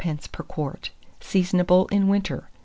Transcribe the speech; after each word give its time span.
per 0.31 0.43
quart. 0.43 0.89
Seasonable 1.19 1.85
in 1.91 2.07
winter. 2.07 2.49